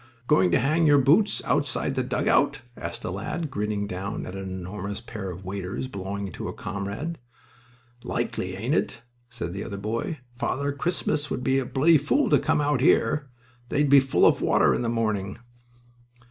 [0.25, 4.33] "Going to hang your boots up outside the dugout?" asked a lad, grinning down at
[4.33, 7.19] an enormous pair of waders belonging to a comrade.
[8.03, 10.17] "Likely, ain't it?" said the other boy.
[10.39, 13.29] "Father Christmas would be a bloody fool to come out here...
[13.69, 15.37] They'd be full of water in the morning."